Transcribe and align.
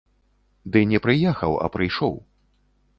Ды 0.75 0.81
не 0.93 1.01
прыехаў, 1.05 1.53
а 1.67 1.71
прыйшоў. 1.77 2.21